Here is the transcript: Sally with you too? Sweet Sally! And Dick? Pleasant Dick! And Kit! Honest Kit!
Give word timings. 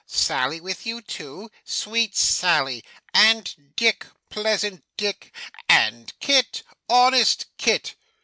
Sally 0.07 0.59
with 0.59 0.83
you 0.87 0.99
too? 1.03 1.51
Sweet 1.63 2.15
Sally! 2.15 2.83
And 3.13 3.53
Dick? 3.75 4.07
Pleasant 4.31 4.83
Dick! 4.97 5.31
And 5.69 6.11
Kit! 6.19 6.63
Honest 6.89 7.45
Kit! 7.59 7.93